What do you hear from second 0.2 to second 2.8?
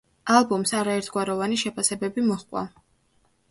ალბომს არაერთგვაროვანი შეფასებები მოჰყვა.